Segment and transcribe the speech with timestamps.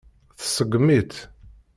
[0.39, 1.15] Tseggem-itt.